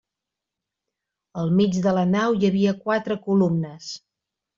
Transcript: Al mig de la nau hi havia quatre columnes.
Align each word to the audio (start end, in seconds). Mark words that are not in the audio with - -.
Al 1.41 1.51
mig 1.59 1.77
de 1.87 1.93
la 1.97 2.05
nau 2.13 2.39
hi 2.39 2.49
havia 2.49 2.73
quatre 2.87 3.19
columnes. 3.27 3.93